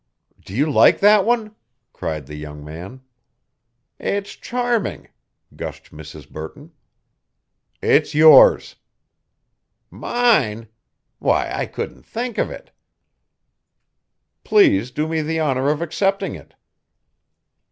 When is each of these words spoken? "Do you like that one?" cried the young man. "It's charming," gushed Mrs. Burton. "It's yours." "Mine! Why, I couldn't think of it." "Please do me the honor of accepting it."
"Do 0.43 0.55
you 0.55 0.65
like 0.71 0.99
that 1.01 1.25
one?" 1.25 1.55
cried 1.93 2.25
the 2.25 2.33
young 2.33 2.65
man. 2.65 3.01
"It's 3.99 4.35
charming," 4.35 5.09
gushed 5.55 5.91
Mrs. 5.91 6.27
Burton. 6.27 6.71
"It's 7.83 8.15
yours." 8.15 8.77
"Mine! 9.91 10.67
Why, 11.19 11.51
I 11.53 11.67
couldn't 11.67 12.01
think 12.01 12.39
of 12.39 12.49
it." 12.49 12.71
"Please 14.43 14.89
do 14.89 15.07
me 15.07 15.21
the 15.21 15.39
honor 15.39 15.69
of 15.69 15.83
accepting 15.83 16.33
it." 16.33 16.55